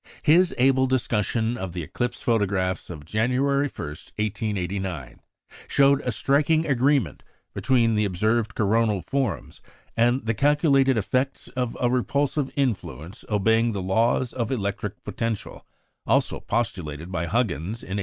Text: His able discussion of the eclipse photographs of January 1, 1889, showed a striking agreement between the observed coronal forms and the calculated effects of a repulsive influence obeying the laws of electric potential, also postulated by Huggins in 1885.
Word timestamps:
His 0.23 0.51
able 0.57 0.87
discussion 0.87 1.59
of 1.59 1.73
the 1.73 1.83
eclipse 1.83 2.23
photographs 2.23 2.89
of 2.89 3.05
January 3.05 3.69
1, 3.69 3.87
1889, 3.87 5.19
showed 5.67 6.01
a 6.01 6.11
striking 6.11 6.65
agreement 6.65 7.21
between 7.53 7.93
the 7.93 8.03
observed 8.05 8.55
coronal 8.55 9.03
forms 9.03 9.61
and 9.95 10.25
the 10.25 10.33
calculated 10.33 10.97
effects 10.97 11.49
of 11.49 11.77
a 11.79 11.87
repulsive 11.87 12.49
influence 12.55 13.23
obeying 13.29 13.73
the 13.73 13.83
laws 13.83 14.33
of 14.33 14.51
electric 14.51 15.03
potential, 15.03 15.67
also 16.07 16.39
postulated 16.39 17.11
by 17.11 17.27
Huggins 17.27 17.83
in 17.83 17.97
1885. 17.99 17.99